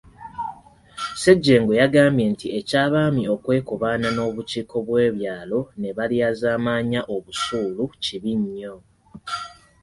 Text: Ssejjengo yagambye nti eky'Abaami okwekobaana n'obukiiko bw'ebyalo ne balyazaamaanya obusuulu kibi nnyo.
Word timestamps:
Ssejjengo 1.13 1.71
yagambye 1.81 2.25
nti 2.33 2.47
eky'Abaami 2.59 3.23
okwekobaana 3.35 4.07
n'obukiiko 4.13 4.77
bw'ebyalo 4.87 5.59
ne 5.81 5.89
balyazaamaanya 5.97 7.01
obusuulu 7.15 7.83
kibi 8.03 8.31
nnyo. 8.41 8.75